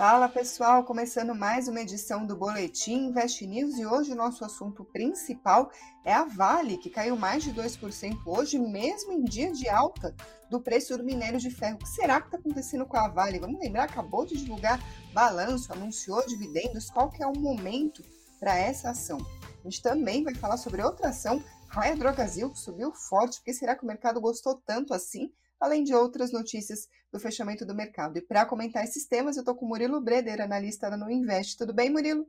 [0.00, 4.82] Fala pessoal, começando mais uma edição do Boletim Invest News e hoje o nosso assunto
[4.82, 5.70] principal
[6.02, 10.16] é a Vale, que caiu mais de 2% hoje, mesmo em dia de alta
[10.50, 11.74] do preço do minério de ferro.
[11.74, 13.38] O que será que está acontecendo com a Vale?
[13.38, 14.80] Vamos lembrar, acabou de divulgar
[15.12, 18.02] balanço, anunciou dividendos, qual que é o momento
[18.38, 19.18] para essa ação?
[19.62, 23.76] A gente também vai falar sobre outra ação, Raia Drogazil, que subiu forte, porque será
[23.76, 25.30] que o mercado gostou tanto assim?
[25.60, 28.16] Além de outras notícias do fechamento do mercado.
[28.16, 31.58] E para comentar esses temas, eu estou com o Murilo Breder, analista da No Invest.
[31.58, 32.26] Tudo bem, Murilo?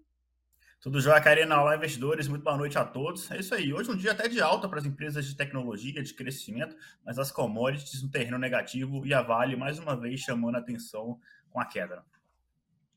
[0.81, 1.61] Tudo jóia, Karina.
[1.61, 2.27] Olá, investidores.
[2.27, 3.29] Muito boa noite a todos.
[3.29, 3.71] É isso aí.
[3.71, 7.19] Hoje é um dia até de alta para as empresas de tecnologia, de crescimento, mas
[7.19, 11.19] as commodities no terreno negativo e a Vale, mais uma vez, chamando a atenção
[11.51, 12.03] com a queda.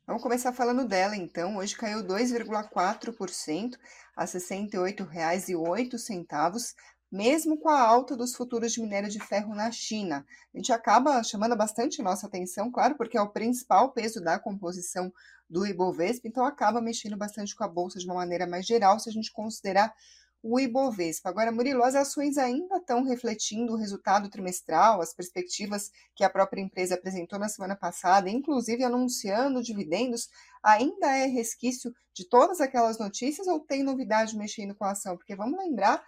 [0.06, 1.56] Vamos começar falando dela, então.
[1.56, 3.74] Hoje caiu 2,4%
[4.16, 6.74] a R$ 68,08
[7.14, 10.26] mesmo com a alta dos futuros de minério de ferro na China.
[10.52, 15.12] A gente acaba chamando bastante nossa atenção, claro, porque é o principal peso da composição
[15.48, 19.08] do Ibovespa, então acaba mexendo bastante com a bolsa de uma maneira mais geral, se
[19.08, 19.94] a gente considerar
[20.42, 21.28] o Ibovespa.
[21.28, 26.60] Agora, Murilo, as ações ainda estão refletindo o resultado trimestral, as perspectivas que a própria
[26.60, 30.28] empresa apresentou na semana passada, inclusive anunciando dividendos,
[30.64, 35.16] ainda é resquício de todas aquelas notícias ou tem novidade mexendo com a ação?
[35.16, 36.02] Porque vamos lembrar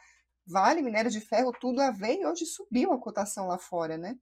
[0.47, 4.17] Vale, minério de ferro, tudo a ver e hoje subiu a cotação lá fora, né?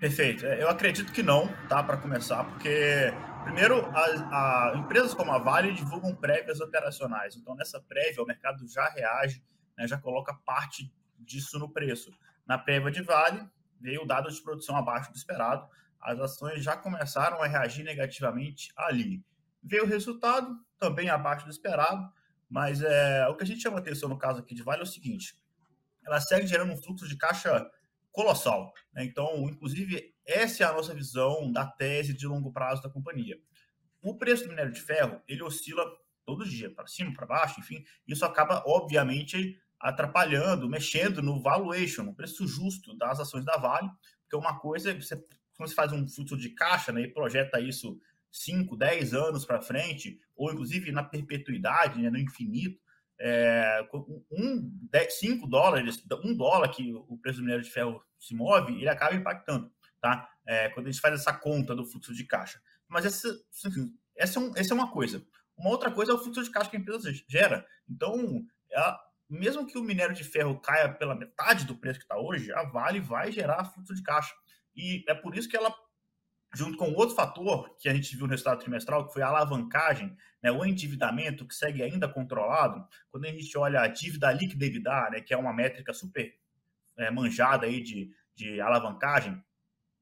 [0.00, 0.44] Perfeito.
[0.46, 1.82] É, eu acredito que não, tá?
[1.82, 3.12] Para começar, porque,
[3.44, 7.34] primeiro, a, a, empresas como a Vale divulgam prévias operacionais.
[7.36, 9.42] Então, nessa prévia, o mercado já reage,
[9.76, 12.10] né, já coloca parte disso no preço.
[12.46, 13.46] Na prévia de Vale,
[13.80, 15.66] veio o dado de produção abaixo do esperado.
[16.00, 19.24] As ações já começaram a reagir negativamente ali.
[19.62, 22.06] Veio o resultado, também abaixo do esperado.
[22.48, 24.86] Mas é, o que a gente chama atenção no caso aqui de Vale é o
[24.86, 25.36] seguinte:
[26.04, 27.68] ela segue gerando um fluxo de caixa
[28.12, 28.72] colossal.
[28.92, 29.04] Né?
[29.04, 33.38] Então, inclusive, essa é a nossa visão da tese de longo prazo da companhia.
[34.00, 35.84] O preço do minério de ferro ele oscila
[36.24, 37.84] todo dia, para cima, para baixo, enfim.
[38.06, 43.88] Isso acaba, obviamente, atrapalhando, mexendo no valuation, no preço justo das ações da Vale,
[44.22, 45.16] porque uma coisa, você,
[45.56, 48.00] quando você faz um fluxo de caixa né, e projeta isso
[48.32, 52.78] 5, 10 anos para frente, ou inclusive na perpetuidade, né, no infinito,
[53.18, 53.88] é,
[54.30, 54.70] um,
[55.08, 59.14] 5 dólares, um dólar que o preço do minério de ferro se move, ele acaba
[59.14, 60.28] impactando, tá?
[60.46, 62.60] É, quando a gente faz essa conta do fluxo de caixa.
[62.88, 63.28] Mas essa,
[64.16, 65.24] essa, é um, essa é uma coisa.
[65.56, 67.66] Uma outra coisa é o fluxo de caixa que a empresa gera.
[67.88, 72.18] Então, ela, mesmo que o minério de ferro caia pela metade do preço que está
[72.18, 74.34] hoje, a Vale vai gerar fluxo de caixa.
[74.74, 75.74] E é por isso que ela
[76.54, 80.16] junto com outro fator que a gente viu no resultado trimestral, que foi a alavancagem,
[80.42, 85.10] né, o endividamento, que segue ainda controlado, quando a gente olha a dívida líquida EBITDA,
[85.10, 86.34] né, que é uma métrica super
[86.96, 89.42] é, manjada aí de, de alavancagem,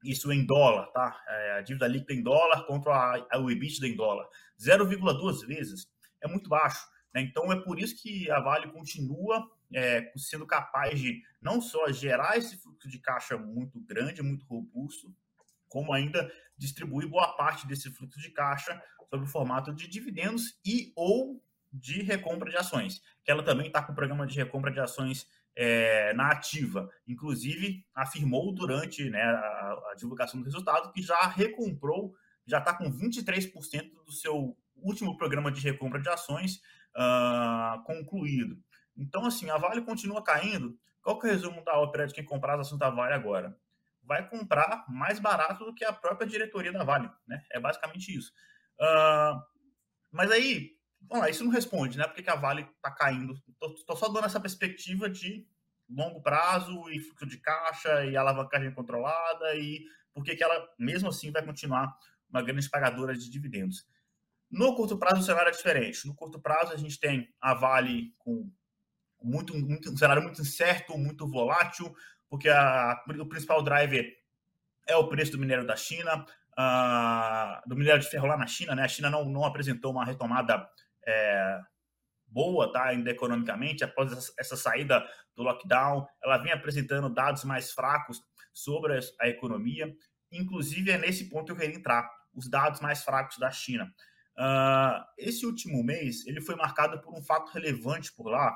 [0.04, 1.18] isso em dólar, tá?
[1.26, 4.28] É, a dívida líquida em dólar contra a, a, o EBITDA em dólar,
[4.60, 5.88] 0,2 vezes,
[6.20, 6.86] é muito baixo.
[7.12, 7.22] Né?
[7.22, 12.36] Então é por isso que a Vale continua é, sendo capaz de não só gerar
[12.36, 15.14] esse fluxo de caixa muito grande, muito robusto,
[15.74, 18.80] como ainda distribuir boa parte desse fluxo de caixa
[19.10, 21.42] sob o formato de dividendos e ou
[21.72, 25.26] de recompra de ações, que ela também está com o programa de recompra de ações
[25.56, 26.88] é, na ativa.
[27.08, 32.14] Inclusive, afirmou durante né, a, a, divulgação do resultado que já recomprou,
[32.46, 36.60] já está com 23% do seu último programa de recompra de ações
[36.96, 38.62] uh, concluído.
[38.96, 40.78] Então, assim, a Vale continua caindo.
[41.02, 43.58] Qual que é o resumo da ópera de quem comprar as ações da Vale agora?
[44.04, 47.42] Vai comprar mais barato do que a própria diretoria da Vale, né?
[47.50, 48.32] É basicamente isso.
[48.78, 49.40] Uh,
[50.10, 50.72] mas aí,
[51.02, 52.06] vamos lá, isso não responde, né?
[52.06, 53.34] Porque que a Vale está caindo.
[53.76, 55.46] Estou só dando essa perspectiva de
[55.88, 61.30] longo prazo e fluxo de caixa e alavancagem controlada e por que ela, mesmo assim,
[61.30, 61.94] vai continuar
[62.28, 63.86] uma grande pagadora de dividendos.
[64.50, 66.06] No curto prazo, o cenário é diferente.
[66.06, 68.50] No curto prazo, a gente tem a Vale com
[69.22, 71.92] muito, muito, um cenário muito incerto, muito volátil,
[72.34, 74.12] porque a, o principal driver
[74.88, 76.26] é o preço do minério da China,
[76.58, 78.82] uh, do minério de ferro lá na China, né?
[78.82, 80.68] A China não, não apresentou uma retomada
[81.06, 81.60] é,
[82.26, 82.86] boa, tá?
[82.86, 88.20] Ainda economicamente, após essa saída do lockdown, ela vem apresentando dados mais fracos
[88.52, 89.94] sobre a economia.
[90.32, 93.94] Inclusive, é nesse ponto que eu queria entrar, os dados mais fracos da China.
[94.36, 98.52] Uh, esse último mês, ele foi marcado por um fato relevante por lá,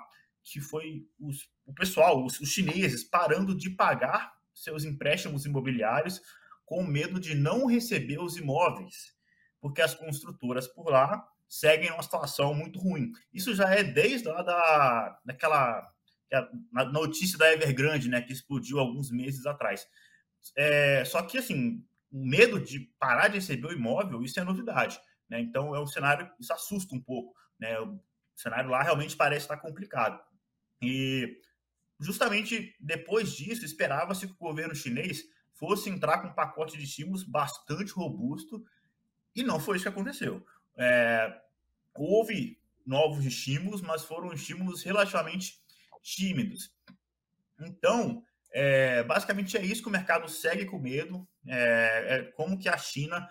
[0.52, 6.20] que foi os, o pessoal, os, os chineses, parando de pagar seus empréstimos imobiliários
[6.64, 9.14] com medo de não receber os imóveis,
[9.60, 13.10] porque as construtoras por lá seguem uma situação muito ruim.
[13.32, 15.90] Isso já é desde lá da, daquela
[16.76, 19.86] a notícia da Evergrande, né, que explodiu alguns meses atrás.
[20.56, 25.00] É, só que, assim, o medo de parar de receber o imóvel, isso é novidade.
[25.28, 25.40] Né?
[25.40, 27.34] Então, é um cenário, isso assusta um pouco.
[27.58, 27.78] Né?
[27.80, 27.98] O
[28.36, 30.20] cenário lá realmente parece estar complicado.
[30.80, 31.40] E
[31.98, 37.24] justamente depois disso, esperava-se que o governo chinês fosse entrar com um pacote de estímulos
[37.24, 38.64] bastante robusto,
[39.34, 40.44] e não foi isso que aconteceu.
[40.76, 41.40] É,
[41.94, 45.60] houve novos estímulos, mas foram estímulos relativamente
[46.00, 46.72] tímidos.
[47.60, 48.22] Então,
[48.52, 52.78] é, basicamente é isso que o mercado segue com medo, é, é como que a
[52.78, 53.28] China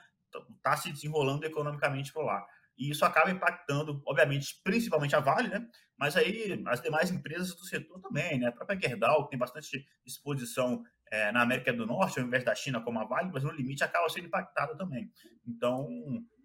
[0.58, 2.46] está se desenrolando economicamente por lá.
[2.78, 5.68] E isso acaba impactando, obviamente, principalmente a Vale, né?
[5.98, 8.48] Mas aí as demais empresas do setor também, né?
[8.48, 12.54] A própria Gerdau, que tem bastante exposição é, na América do Norte, ao invés da
[12.54, 15.10] China como a Vale, mas no limite acaba sendo impactada também.
[15.48, 15.88] Então,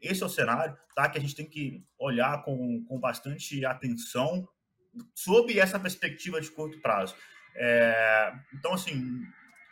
[0.01, 4.49] esse é o cenário tá, que a gente tem que olhar com, com bastante atenção
[5.15, 7.15] sob essa perspectiva de curto prazo.
[7.55, 9.23] É, então, assim,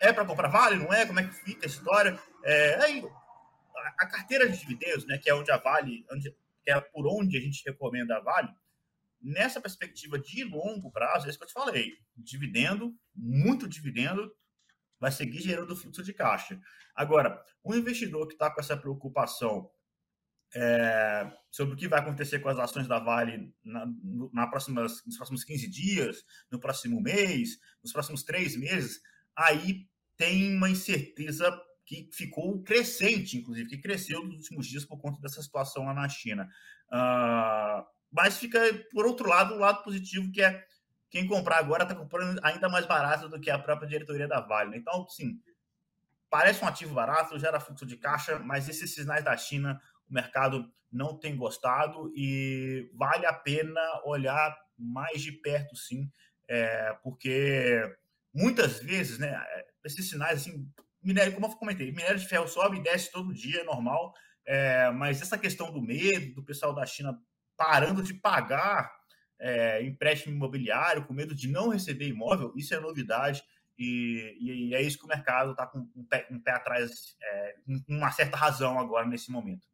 [0.00, 1.06] é para comprar Vale, não é?
[1.06, 2.18] Como é que fica a história?
[2.44, 3.04] É, aí,
[3.98, 6.04] a, carteira de dividendos, né, que é onde a Vale,
[6.62, 8.48] que é por onde a gente recomenda a Vale,
[9.20, 11.92] nessa perspectiva de longo prazo, é isso que eu te falei.
[12.16, 14.34] Dividendo, muito dividendo,
[14.98, 16.60] vai seguir gerando fluxo de caixa.
[16.94, 19.70] Agora, um investidor que está com essa preocupação
[20.54, 23.86] é, sobre o que vai acontecer com as ações da Vale na,
[24.32, 29.00] na próximas, nos próximos 15 dias, no próximo mês, nos próximos três meses,
[29.36, 31.50] aí tem uma incerteza
[31.90, 36.08] que ficou crescente, inclusive, que cresceu nos últimos dias por conta dessa situação lá na
[36.08, 36.48] China.
[36.86, 38.60] Uh, mas fica,
[38.92, 40.64] por outro lado, o lado positivo, que é
[41.10, 44.70] quem comprar agora está comprando ainda mais barato do que a própria diretoria da Vale.
[44.70, 44.76] Né?
[44.76, 45.40] Então, sim,
[46.30, 50.72] parece um ativo barato, gera fluxo de caixa, mas esses sinais da China, o mercado
[50.92, 56.08] não tem gostado e vale a pena olhar mais de perto, sim,
[56.48, 57.82] é, porque
[58.32, 59.36] muitas vezes, né,
[59.84, 60.70] esses sinais, assim,
[61.02, 64.12] minério, como eu comentei, minério de ferro sobe e desce todo dia, é normal,
[64.46, 67.18] é, mas essa questão do medo do pessoal da China
[67.56, 68.90] parando de pagar
[69.38, 73.42] é, empréstimo imobiliário, com medo de não receber imóvel, isso é novidade.
[73.78, 77.56] E, e é isso que o mercado está com um pé, um pé atrás, é,
[77.88, 79.66] uma certa razão agora nesse momento.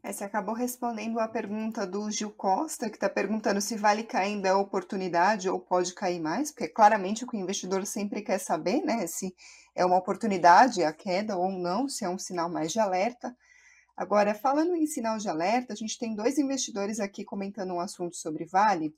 [0.00, 4.46] É, você acabou respondendo a pergunta do Gil Costa, que está perguntando se vale caindo
[4.46, 8.80] é oportunidade ou pode cair mais, porque claramente o que o investidor sempre quer saber,
[8.80, 9.08] né?
[9.08, 9.34] Se
[9.78, 13.34] é uma oportunidade a queda ou não, se é um sinal mais de alerta.
[13.96, 18.16] Agora, falando em sinal de alerta, a gente tem dois investidores aqui comentando um assunto
[18.16, 18.92] sobre Vale.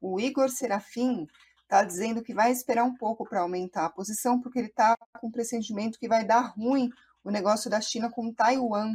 [0.00, 1.28] O Igor Serafim
[1.62, 5.30] está dizendo que vai esperar um pouco para aumentar a posição, porque ele está com
[5.30, 6.90] pressentimento que vai dar ruim
[7.22, 8.94] o negócio da China com Taiwan.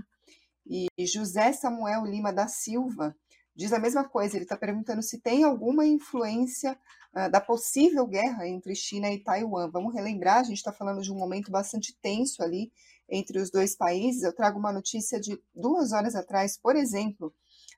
[0.68, 3.16] E José Samuel Lima da Silva
[3.56, 6.78] diz a mesma coisa, ele está perguntando se tem alguma influência
[7.16, 9.70] uh, da possível guerra entre China e Taiwan.
[9.70, 12.72] Vamos relembrar, a gente está falando de um momento bastante tenso ali
[13.10, 14.24] entre os dois países.
[14.24, 17.34] Eu trago uma notícia de duas horas atrás, por exemplo,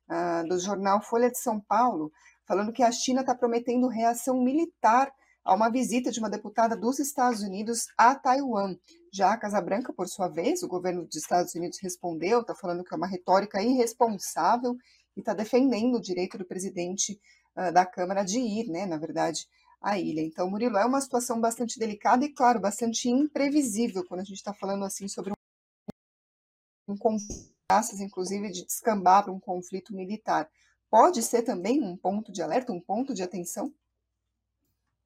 [0.09, 2.11] uh, do jornal Folha de São Paulo,
[2.45, 5.11] falando que a China está prometendo reação militar
[5.43, 8.75] a uma visita de uma deputada dos Estados Unidos a Taiwan.
[9.11, 12.83] Já a Casa Branca, por sua vez, o governo dos Estados Unidos respondeu, está falando
[12.83, 14.77] que é uma retórica irresponsável
[15.15, 17.19] e está defendendo o direito do presidente
[17.55, 19.47] uh, da Câmara de ir, né, na verdade,
[19.81, 20.21] à ilha.
[20.21, 24.53] Então, Murilo, é uma situação bastante delicada e, claro, bastante imprevisível quando a gente está
[24.53, 27.53] falando assim sobre um, um conflito,
[28.01, 30.49] inclusive, de descambar para um conflito militar.
[30.89, 33.73] Pode ser também um ponto de alerta, um ponto de atenção?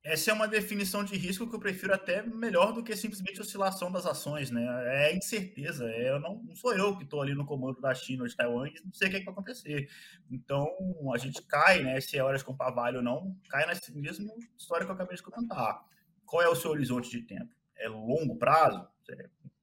[0.07, 3.91] Essa é uma definição de risco que eu prefiro até melhor do que simplesmente oscilação
[3.91, 4.65] das ações, né?
[4.87, 5.85] É incerteza.
[5.85, 8.35] É, eu não, não sou eu que estou ali no comando da China ou de
[8.35, 9.89] Taiwan e não sei o que, é que vai acontecer.
[10.31, 10.65] Então,
[11.13, 11.99] a gente cai, né?
[11.99, 15.17] Se é hora de comprar vale ou não, cai nessa mesma história que eu acabei
[15.17, 15.83] de comentar.
[16.25, 17.53] Qual é o seu horizonte de tempo?
[17.75, 18.87] É longo prazo?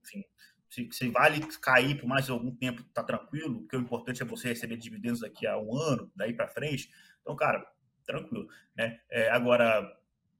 [0.05, 0.25] Enfim,
[0.69, 4.49] se, se vale cair por mais algum tempo, tá tranquilo, porque o importante é você
[4.49, 6.91] receber dividendos daqui a um ano, daí para frente.
[7.23, 7.67] Então, cara,
[8.05, 8.47] tranquilo,
[8.77, 9.01] né?
[9.11, 9.91] É, agora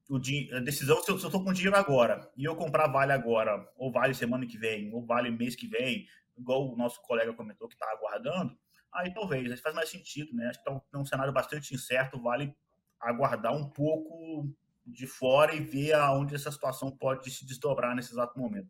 [0.09, 3.91] o a decisão se eu estou com dinheiro agora e eu comprar vale agora, ou
[3.91, 6.07] vale semana que vem, ou vale mês que vem,
[6.37, 8.57] igual o nosso colega comentou que está aguardando,
[8.93, 10.47] aí talvez, faz mais sentido, né?
[10.47, 12.55] Acho que é um, um cenário bastante incerto, vale
[12.99, 14.49] aguardar um pouco
[14.85, 18.69] de fora e ver aonde essa situação pode se desdobrar nesse exato momento.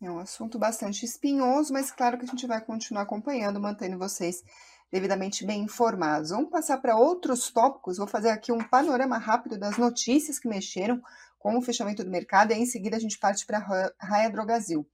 [0.00, 4.44] É um assunto bastante espinhoso, mas claro que a gente vai continuar acompanhando, mantendo vocês
[4.90, 6.30] devidamente bem informados.
[6.30, 7.98] Vamos passar para outros tópicos.
[7.98, 11.00] Vou fazer aqui um panorama rápido das notícias que mexeram
[11.38, 14.88] com o fechamento do mercado e em seguida a gente parte para a Raia Drogazil.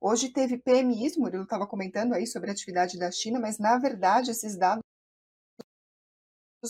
[0.00, 3.78] Hoje teve PMI, o Murilo estava comentando aí sobre a atividade da China, mas na
[3.78, 4.82] verdade esses dados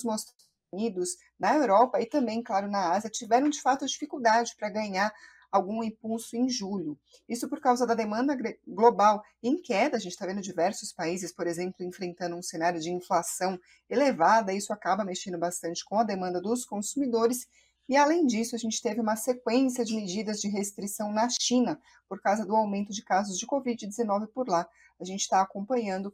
[0.04, 0.34] mostram
[0.72, 5.12] Unidos, na Europa e também, claro, na Ásia, tiveram de fato dificuldade para ganhar
[5.50, 6.98] algum impulso em julho.
[7.28, 8.36] Isso por causa da demanda
[8.66, 12.90] global em queda, a gente está vendo diversos países, por exemplo, enfrentando um cenário de
[12.90, 17.46] inflação elevada, isso acaba mexendo bastante com a demanda dos consumidores.
[17.88, 22.20] E além disso, a gente teve uma sequência de medidas de restrição na China por
[22.20, 24.68] causa do aumento de casos de Covid-19 por lá.
[24.98, 26.12] A gente está acompanhando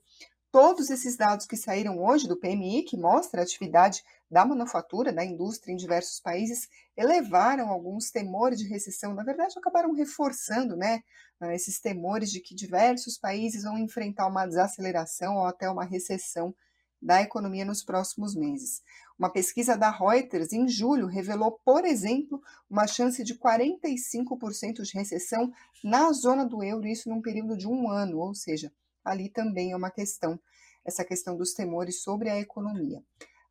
[0.52, 5.25] todos esses dados que saíram hoje do PMI, que mostra a atividade da manufatura, da
[5.25, 9.14] indústria em diversos países, elevaram alguns temores de recessão.
[9.14, 11.02] Na verdade, acabaram reforçando né,
[11.40, 16.54] ah, esses temores de que diversos países vão enfrentar uma desaceleração ou até uma recessão
[17.00, 18.82] da economia nos próximos meses.
[19.18, 25.50] Uma pesquisa da Reuters em julho revelou, por exemplo, uma chance de 45% de recessão
[25.82, 28.71] na zona do euro, isso num período de um ano, ou seja,
[29.04, 30.38] ali também é uma questão,
[30.85, 33.02] essa questão dos temores sobre a economia.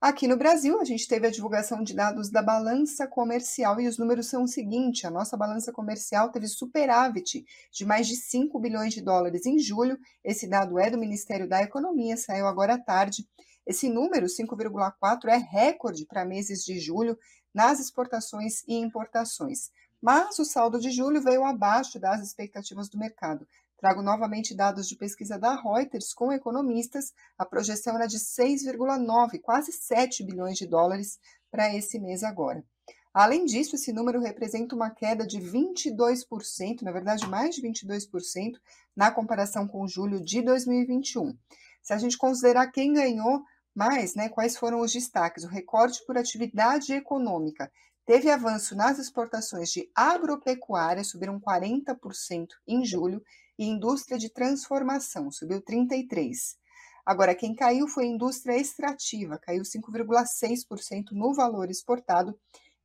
[0.02, 4.00] Aqui no Brasil, a gente teve a divulgação de dados da balança comercial e os
[4.00, 8.96] números são o seguinte: a nossa balança comercial teve superávit de mais de 5 bilhões
[8.96, 10.00] de dólares em julho.
[10.24, 13.28] Esse dado é do Ministério da Economia, saiu agora à tarde.
[13.64, 17.16] Esse número, 5,4, é recorde para meses de julho
[17.54, 19.70] nas exportações e importações.
[20.02, 23.48] Mas o saldo de julho veio abaixo das expectativas do mercado.
[23.82, 27.16] Trago novamente dados de pesquisa da Reuters com economistas.
[27.36, 31.18] A projeção era de 6,9, quase 7 bilhões de dólares
[31.50, 32.64] para esse mês agora.
[33.12, 38.54] Além disso, esse número representa uma queda de 22%, na verdade, mais de 22%,
[38.96, 41.36] na comparação com julho de 2021.
[41.82, 43.42] Se a gente considerar quem ganhou
[43.74, 45.44] mais, né, quais foram os destaques?
[45.44, 47.72] O recorte por atividade econômica
[48.12, 53.24] teve avanço nas exportações de agropecuária, subiram 40% em julho,
[53.58, 56.58] e indústria de transformação, subiu 33%.
[57.06, 62.32] Agora, quem caiu foi a indústria extrativa, caiu 5,6% no valor exportado,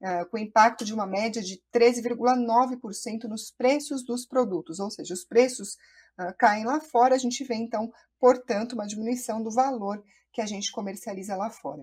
[0.00, 5.25] uh, com impacto de uma média de 13,9% nos preços dos produtos, ou seja, os
[5.25, 5.71] preços
[6.21, 7.90] uh, caem lá fora, a gente vê então,
[8.21, 10.00] portanto, uma diminuição do valor
[10.33, 11.83] que a gente comercializa lá fora.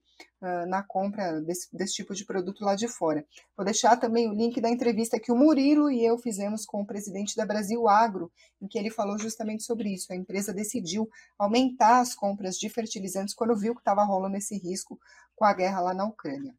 [0.42, 3.24] uh, na compra desse, desse tipo de produto lá de fora.
[3.56, 6.86] Vou deixar também o link da entrevista que o Murilo e eu fizemos com o
[6.86, 10.12] presidente da Brasil Agro, em que ele falou justamente sobre isso.
[10.12, 14.98] A empresa decidiu aumentar as compras de fertilizantes quando viu que estava rolando esse risco
[15.40, 16.54] com a guerra lá na Ucrânia.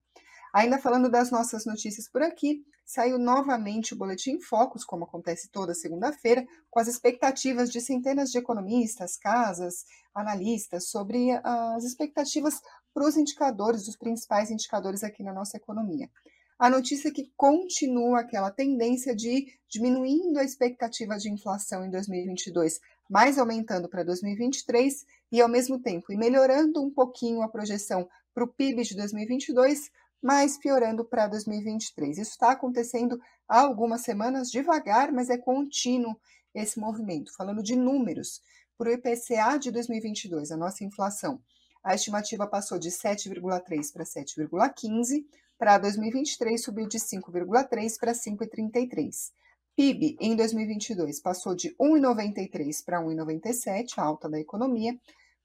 [0.52, 5.76] Ainda falando das nossas notícias por aqui, saiu novamente o Boletim Focus, como acontece toda
[5.76, 9.86] segunda-feira, com as expectativas de centenas de economistas, casas,
[10.16, 12.60] analistas, sobre as expectativas
[12.92, 16.10] para os indicadores, os principais indicadores aqui na nossa economia.
[16.58, 22.80] A notícia é que continua aquela tendência de diminuindo a expectativa de inflação em 2022,
[23.10, 28.44] mas aumentando para 2023 e, ao mesmo tempo, e melhorando um pouquinho a projeção para
[28.44, 29.90] o PIB de 2022,
[30.22, 32.18] mas piorando para 2023.
[32.18, 36.16] Isso está acontecendo há algumas semanas, devagar, mas é contínuo
[36.54, 37.34] esse movimento.
[37.36, 38.42] Falando de números,
[38.78, 41.42] para o IPCA de 2022, a nossa inflação,
[41.84, 45.26] a estimativa passou de 7,3 para 7,15,
[45.58, 49.32] para 2023 subiu de 5,3 para 5,33.
[49.76, 55.00] PIB em 2022 passou de 1,93 para 1,97, alta da economia,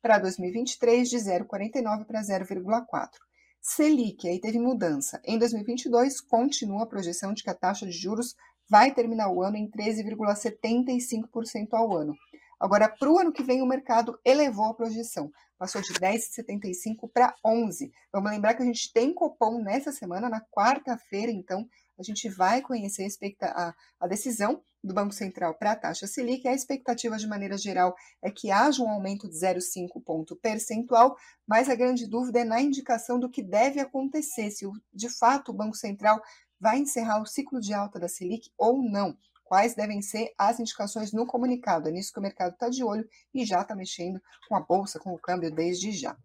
[0.07, 3.09] para 2023 de 0,49 para 0,4.
[3.61, 5.21] Selic, aí teve mudança.
[5.25, 8.37] Em 2022, continua a projeção de que a taxa de juros
[8.71, 12.15] vai terminar o ano em 13,75% ao ano.
[12.61, 17.35] Agora, para o ano que vem, o mercado elevou a projeção, passou de 10,75 para
[17.45, 17.91] 11.
[18.13, 21.67] Vamos lembrar que a gente tem Copom nessa semana, na quarta-feira, então,
[21.99, 23.09] a gente vai conhecer
[23.43, 26.47] a, a, decisão do Banco Central para a taxa Selic.
[26.47, 31.17] A expectativa, de maneira geral, é que haja um aumento de 0,5 ponto percentual,
[31.47, 35.55] mas a grande dúvida é na indicação do que deve acontecer, se de fato o
[35.55, 36.21] Banco Central
[36.59, 39.17] vai encerrar o ciclo de alta da Selic ou não.
[39.45, 41.89] Quais devem ser as indicações no comunicado?
[41.89, 44.99] É nisso que o mercado está de olho e já está mexendo com a bolsa,
[44.99, 46.17] com o câmbio desde já.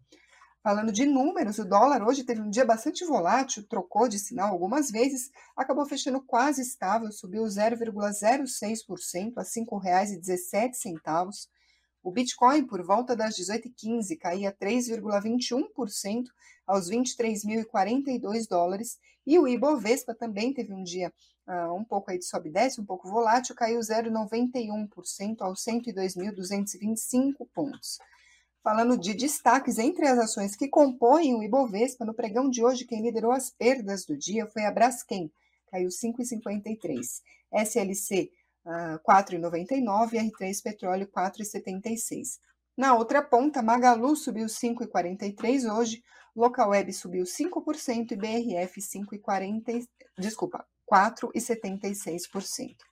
[0.62, 4.92] Falando de números, o dólar hoje teve um dia bastante volátil, trocou de sinal algumas
[4.92, 11.48] vezes, acabou fechando quase estável, subiu 0,06% a R$ 5,17.
[12.00, 16.26] O Bitcoin, por volta das 18h15, caía 3,21%
[16.64, 19.00] aos 23.042 dólares.
[19.26, 21.12] E o Ibovespa também teve um dia
[21.48, 27.48] uh, um pouco aí de sobe e desce, um pouco volátil, caiu 0,91% aos 102.225
[27.52, 27.98] pontos.
[28.62, 33.02] Falando de destaques entre as ações que compõem o Ibovespa, no pregão de hoje, quem
[33.02, 35.32] liderou as perdas do dia foi a Braskem,
[35.68, 37.22] caiu 5,53.
[37.52, 38.30] SLC,
[38.64, 42.38] uh, 4,99 e R3 Petróleo, 4,76.
[42.76, 46.04] Na outra ponta, Magalu subiu 5,43 hoje,
[46.34, 49.84] Localweb subiu 5% e BRF 5,40,
[50.16, 52.91] desculpa, 4,76%.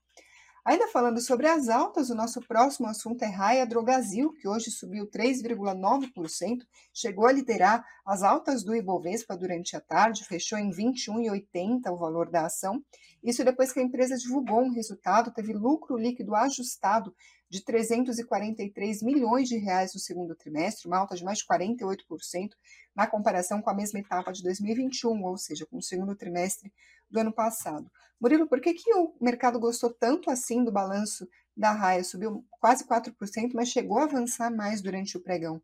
[0.64, 5.07] Ainda falando sobre as altas, o nosso próximo assunto é Raia Drogasil, que hoje subiu
[5.07, 6.59] 3,9%,
[6.93, 12.31] chegou a liderar as altas do Ibovespa durante a tarde, fechou em 21,80 o valor
[12.31, 12.85] da ação.
[13.25, 17.14] Isso depois que a empresa divulgou um resultado, teve lucro líquido ajustado
[17.50, 22.50] de 343 milhões de reais no segundo trimestre, uma alta de mais de 48%
[22.95, 26.73] na comparação com a mesma etapa de 2021, ou seja, com o segundo trimestre
[27.11, 27.90] do ano passado.
[28.21, 32.04] Murilo, por que, que o mercado gostou tanto assim do balanço da Raia?
[32.04, 35.61] Subiu quase 4%, mas chegou a avançar mais durante o pregão.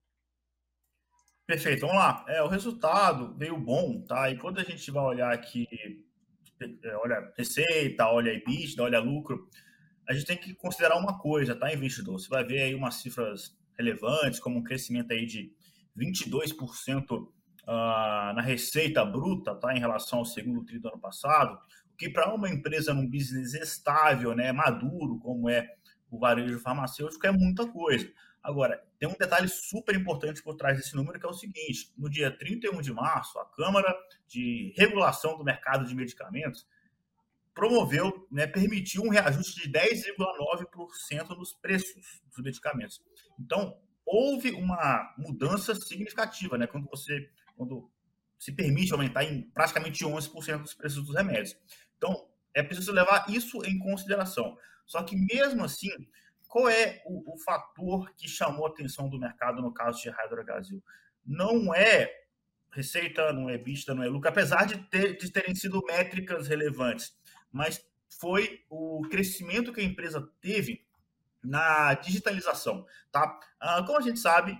[1.46, 2.24] Perfeito, vamos lá.
[2.26, 4.28] É, o resultado veio bom, tá?
[4.28, 5.68] E quando a gente vai olhar aqui,
[6.60, 9.48] é, olha receita, olha EBITDA, olha lucro,
[10.08, 12.18] a gente tem que considerar uma coisa, tá, investidor?
[12.18, 15.52] Você vai ver aí umas cifras relevantes, como um crescimento aí de
[15.96, 17.32] 22% uh,
[17.66, 21.58] ah, na receita bruta, tá, em relação ao segundo trimestre do ano passado,
[21.96, 25.74] que para uma empresa num business estável, né, maduro, como é
[26.10, 28.08] o varejo farmacêutico, é muita coisa.
[28.42, 32.08] Agora, tem um detalhe super importante por trás desse número, que é o seguinte: no
[32.08, 33.92] dia 31 de março, a Câmara
[34.28, 36.64] de Regulação do Mercado de Medicamentos
[37.56, 43.00] promoveu, né, permitiu um reajuste de 10,9% nos preços dos medicamentos.
[43.40, 47.90] Então, houve uma mudança significativa, né, quando você quando
[48.38, 51.56] se permite aumentar em praticamente 11% dos preços dos remédios.
[51.96, 54.58] Então, é preciso levar isso em consideração.
[54.84, 55.88] Só que, mesmo assim,
[56.46, 60.44] qual é o, o fator que chamou a atenção do mercado no caso de Hydro
[60.44, 60.84] Brasil?
[61.24, 62.12] Não é
[62.70, 67.16] receita, não é vista, não é lucro, apesar de, ter, de terem sido métricas relevantes,
[67.56, 70.84] mas foi o crescimento que a empresa teve
[71.42, 73.38] na digitalização, tá?
[73.58, 74.58] Ah, como a gente sabe,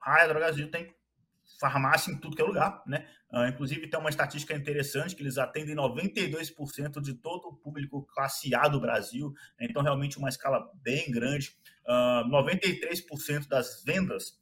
[0.00, 0.94] a Hydro Brasil tem
[1.58, 3.08] farmácia em tudo que é lugar, né?
[3.30, 8.54] Uh, inclusive, tem uma estatística interessante que eles atendem 92% de todo o público classe
[8.54, 9.66] A do Brasil, né?
[9.68, 11.54] então, realmente, uma escala bem grande.
[11.86, 14.38] Ah, 93% das vendas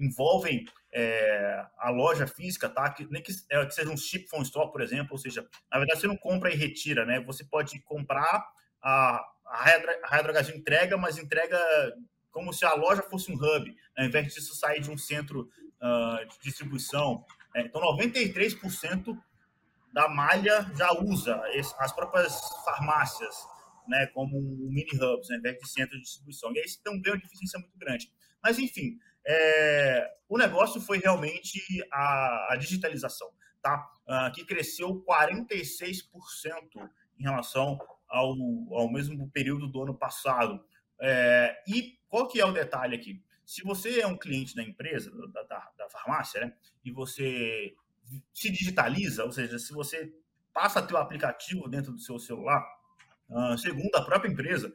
[0.00, 2.90] envolvem é, a loja física, tá?
[2.90, 5.78] Que, nem que, é, que seja um ship from store, por exemplo, ou seja, na
[5.78, 7.20] verdade, você não compra e retira, né?
[7.20, 8.46] Você pode comprar,
[8.82, 9.64] a, a
[10.04, 11.58] Hydro entrega, mas entrega
[12.30, 15.48] como se a loja fosse um hub, ao invés disso sair de um centro
[15.82, 17.24] uh, de distribuição.
[17.54, 19.16] É, então, 93%
[19.92, 21.42] da malha já usa
[21.78, 23.34] as próprias farmácias
[23.88, 26.52] né, como mini hubs, ao invés de centro de distribuição.
[26.54, 28.10] E aí você tem um ganho de eficiência muito grande.
[28.42, 31.60] Mas, enfim, é, o negócio foi realmente
[31.92, 33.28] a, a digitalização,
[33.62, 33.90] tá?
[34.06, 36.04] Uh, que cresceu 46%
[37.18, 37.78] em relação
[38.08, 38.34] ao,
[38.72, 40.64] ao mesmo período do ano passado.
[41.00, 43.22] É, e qual que é o detalhe aqui?
[43.44, 46.52] Se você é um cliente da empresa, da, da, da farmácia, né,
[46.84, 47.74] e você
[48.32, 50.12] se digitaliza, ou seja, se você
[50.52, 52.64] passa o aplicativo dentro do seu celular,
[53.28, 54.72] uh, segundo a própria empresa,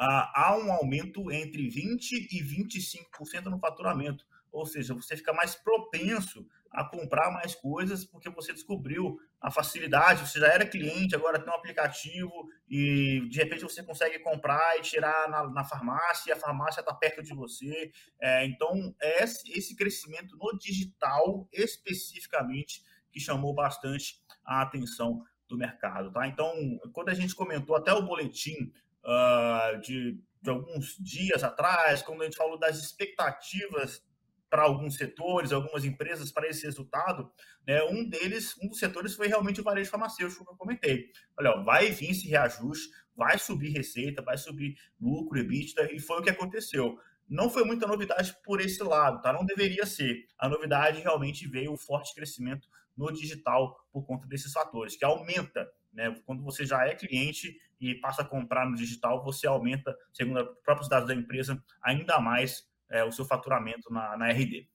[0.00, 4.24] há um aumento entre 20% e 25% no faturamento.
[4.50, 10.26] Ou seja, você fica mais propenso a comprar mais coisas porque você descobriu a facilidade,
[10.26, 14.82] você já era cliente, agora tem um aplicativo e de repente você consegue comprar e
[14.82, 17.90] tirar na, na farmácia e a farmácia está perto de você.
[18.20, 22.82] É, então, é esse crescimento no digital especificamente
[23.12, 26.12] que chamou bastante a atenção do mercado.
[26.12, 26.26] Tá?
[26.26, 26.52] Então,
[26.92, 28.72] quando a gente comentou até o boletim
[29.04, 34.02] uh, de, de alguns dias atrás, quando a gente falou das expectativas
[34.50, 37.30] para alguns setores, algumas empresas para esse resultado,
[37.66, 41.06] né, um deles, um dos setores foi realmente o varejo farmacêutico que eu comentei.
[41.38, 46.18] Olha, ó, vai vir esse reajuste, vai subir receita, vai subir lucro, EBITDA, e foi
[46.18, 46.98] o que aconteceu.
[47.28, 49.32] Não foi muita novidade por esse lado, tá?
[49.32, 50.26] Não deveria ser.
[50.36, 55.70] A novidade realmente veio o forte crescimento no digital por conta desses fatores, que aumenta,
[55.92, 56.14] né?
[56.24, 60.58] Quando você já é cliente e passa a comprar no digital, você aumenta, segundo os
[60.62, 64.68] próprios dados da empresa, ainda mais é, o seu faturamento na, na RD.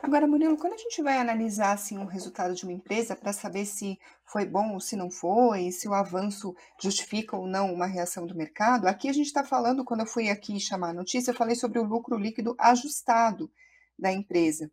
[0.00, 3.66] Agora, Murilo, quando a gente vai analisar assim, o resultado de uma empresa para saber
[3.66, 8.24] se foi bom ou se não foi, se o avanço justifica ou não uma reação
[8.24, 11.36] do mercado, aqui a gente está falando, quando eu fui aqui chamar a notícia, eu
[11.36, 13.50] falei sobre o lucro líquido ajustado
[13.98, 14.70] da empresa.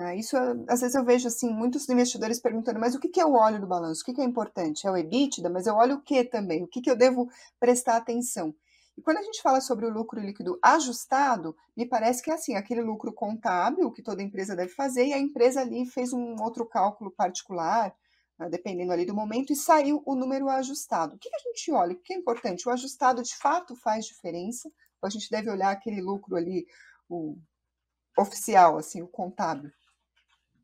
[0.00, 0.36] Ah, isso,
[0.68, 3.66] às vezes eu vejo assim, muitos investidores perguntando, mas o que é o óleo do
[3.66, 4.02] balanço?
[4.02, 4.86] O que é importante?
[4.86, 6.62] É o EBITDA, mas eu olho o que também?
[6.62, 8.54] O que eu devo prestar atenção?
[8.96, 12.54] E quando a gente fala sobre o lucro líquido ajustado, me parece que é assim,
[12.54, 16.64] aquele lucro contábil que toda empresa deve fazer, e a empresa ali fez um outro
[16.64, 17.92] cálculo particular,
[18.38, 21.16] né, dependendo ali do momento, e saiu o número ajustado.
[21.16, 21.94] O que a gente olha?
[21.94, 22.68] O que é importante?
[22.68, 24.68] O ajustado de fato faz diferença,
[25.02, 26.66] ou a gente deve olhar aquele lucro ali,
[27.08, 27.36] o
[28.16, 29.72] oficial, assim, o contábil?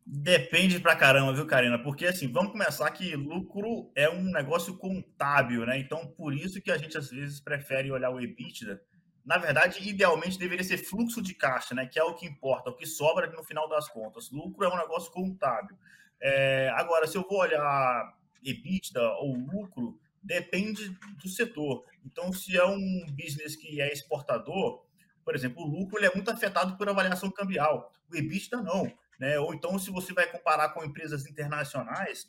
[0.06, 1.78] Depende pra caramba, viu, Karina?
[1.78, 5.78] Porque assim, vamos começar que lucro é um negócio contábil, né?
[5.78, 8.82] Então, por isso que a gente às vezes prefere olhar o EBITDA.
[9.24, 11.86] Na verdade, idealmente deveria ser fluxo de caixa, né?
[11.86, 14.30] Que é o que importa, o que sobra no final das contas.
[14.30, 15.74] Lucro é um negócio contábil.
[16.20, 16.68] É...
[16.74, 20.90] Agora, se eu vou olhar EBITDA ou lucro, depende
[21.22, 21.82] do setor.
[22.04, 24.84] Então, se é um business que é exportador,
[25.24, 27.90] por exemplo, o lucro ele é muito afetado por avaliação cambial.
[28.12, 28.92] O EBITDA não.
[29.18, 29.38] Né?
[29.38, 32.28] Ou então, se você vai comparar com empresas internacionais,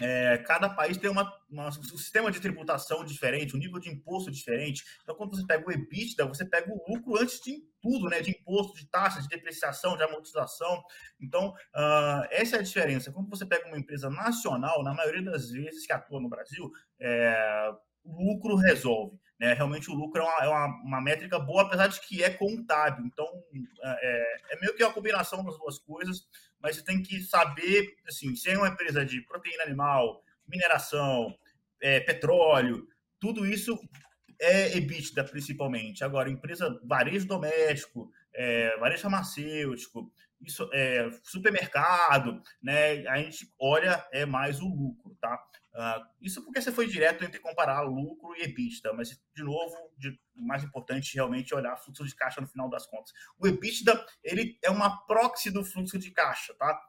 [0.00, 4.30] é, cada país tem uma, uma, um sistema de tributação diferente, um nível de imposto
[4.30, 4.84] diferente.
[5.02, 8.20] Então, quando você pega o EBITDA, você pega o lucro antes de tudo, né?
[8.20, 10.82] De imposto, de taxas, de depreciação, de amortização.
[11.18, 13.10] Então, uh, essa é a diferença.
[13.10, 16.70] Quando você pega uma empresa nacional, na maioria das vezes que atua no Brasil,
[17.00, 17.70] é,
[18.04, 19.18] o lucro resolve.
[19.38, 19.52] Né?
[19.52, 23.04] Realmente o lucro é uma, é uma, uma, métrica boa, apesar de que é contábil.
[23.04, 23.26] Então,
[23.82, 26.26] é, é, meio que uma combinação das duas coisas,
[26.60, 31.36] mas você tem que saber, assim, se é uma empresa de proteína animal, mineração,
[31.80, 32.86] é, petróleo,
[33.20, 33.78] tudo isso
[34.40, 36.04] é EBITDA principalmente.
[36.04, 43.06] Agora, empresa varejo doméstico, é, varejo farmacêutico, isso, é, supermercado, né?
[43.08, 45.38] A gente olha é mais o lucro, tá?
[45.76, 50.08] Uh, isso porque você foi direto entre comparar lucro e EBITDA, mas, de novo, de,
[50.34, 53.12] o mais importante realmente é olhar fluxo de caixa no final das contas.
[53.38, 56.80] O EBITDA, ele é uma proxy do fluxo de caixa, tá?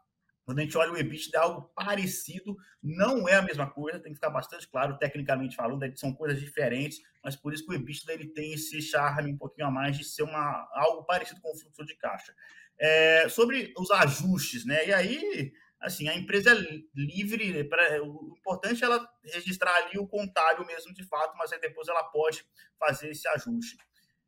[0.46, 4.14] Quando a gente olha o EBITDA, é algo parecido, não é a mesma coisa, tem
[4.14, 8.14] que ficar bastante claro, tecnicamente falando, são coisas diferentes, mas por isso que o EBITDA
[8.14, 11.60] ele tem esse charme um pouquinho a mais de ser uma, algo parecido com o
[11.60, 12.34] fluxo de caixa.
[12.80, 14.88] É, sobre os ajustes, né?
[14.88, 19.98] E aí assim, a empresa é livre, né, pra, o importante é ela registrar ali
[19.98, 22.44] o contábil mesmo de fato, mas aí depois ela pode
[22.80, 23.78] fazer esse ajuste.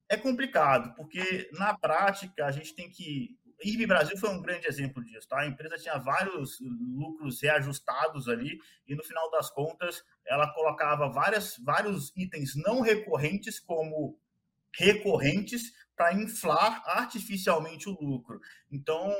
[0.07, 3.37] É complicado, porque na prática a gente tem que.
[3.61, 5.41] IRB Brasil foi um grande exemplo disso, tá?
[5.41, 8.57] A empresa tinha vários lucros reajustados ali,
[8.87, 14.17] e no final das contas ela colocava várias, vários itens não recorrentes como
[14.73, 18.39] recorrentes para inflar artificialmente o lucro.
[18.71, 19.13] Então,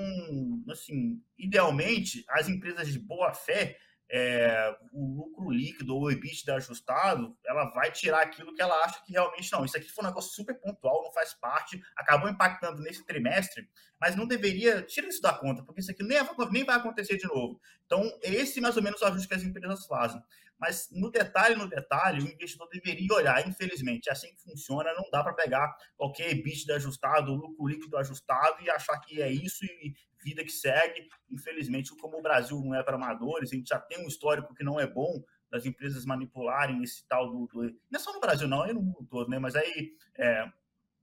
[0.71, 3.77] assim, idealmente, as empresas de boa fé,
[4.09, 9.03] é, o lucro líquido ou o EBITDA ajustado, ela vai tirar aquilo que ela acha
[9.05, 9.65] que realmente não.
[9.65, 13.67] Isso aqui foi um negócio super pontual, não faz parte, acabou impactando nesse trimestre,
[13.99, 16.17] mas não deveria tirar isso da conta, porque isso aqui nem,
[16.49, 17.59] nem vai acontecer de novo.
[17.85, 20.23] Então, esse mais ou menos o ajuste que as empresas fazem
[20.59, 23.47] mas no detalhe, no detalhe, o investidor deveria olhar.
[23.47, 28.61] Infelizmente, é assim que funciona, não dá para pegar qualquer EBITDA ajustado, lucro líquido ajustado
[28.61, 31.07] e achar que é isso e vida que segue.
[31.29, 34.63] Infelizmente, como o Brasil não é para amadores, a gente já tem um histórico que
[34.63, 37.47] não é bom das empresas manipularem esse tal do.
[37.47, 37.63] do...
[37.89, 39.39] Não é só no Brasil, não, é no mundo todo, né?
[39.39, 40.45] Mas aí é,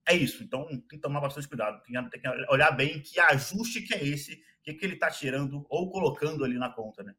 [0.09, 0.45] é isso.
[0.45, 1.83] Então tem que tomar bastante cuidado.
[1.83, 5.91] Tem, que olhar bem que ajuste que é esse, que, que ele está tirando ou
[5.91, 7.15] colocando ali na conta, né?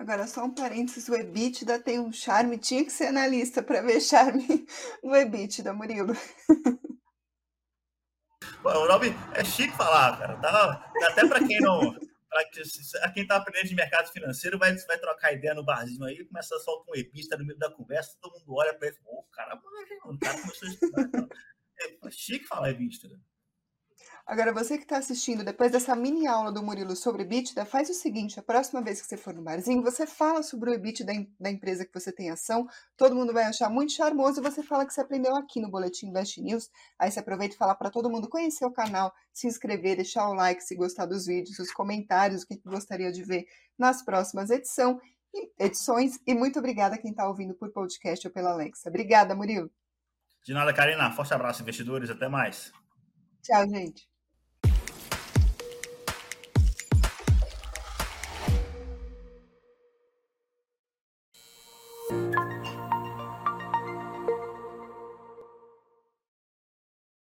[0.00, 4.00] Agora, só um parênteses, o EBITDA tem um charme, tinha que ser analista para ver
[4.00, 4.46] charme
[5.04, 6.14] no EBITDA, Murilo.
[8.64, 10.36] o nome é chique falar, cara.
[10.36, 11.94] Dá, até para quem não.
[12.30, 16.56] Pra quem está aprendendo de mercado financeiro, vai, vai trocar ideia no barzinho aí, começa
[16.56, 19.18] a soltar um EBITDA no meio da conversa, todo mundo olha para ele e fala,
[19.18, 19.60] o cara,
[20.06, 21.02] o cara começou a estudar.
[21.02, 21.28] Então.
[22.06, 23.20] É chique falar EBITDA.
[24.30, 27.94] Agora, você que está assistindo, depois dessa mini aula do Murilo sobre EBITDA, faz o
[27.94, 31.12] seguinte: a próxima vez que você for no barzinho, você fala sobre o EBITDA da,
[31.40, 32.64] da empresa que você tem ação,
[32.96, 36.06] todo mundo vai achar muito charmoso e você fala que você aprendeu aqui no Boletim
[36.06, 36.70] Invest News.
[36.96, 40.32] Aí você aproveita e fala para todo mundo conhecer o canal, se inscrever, deixar o
[40.32, 45.00] like se gostar dos vídeos, os comentários, o que gostaria de ver nas próximas edição,
[45.58, 46.20] edições.
[46.24, 48.90] E muito obrigada a quem está ouvindo por podcast ou pela Alexa.
[48.90, 49.68] Obrigada, Murilo.
[50.44, 51.10] De nada, Karina.
[51.10, 52.08] Forte abraço, investidores.
[52.08, 52.72] Até mais.
[53.42, 54.09] Tchau, gente.